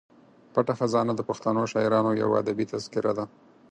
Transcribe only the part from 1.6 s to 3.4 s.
شاعرانو یوه ادبي تذکره ده.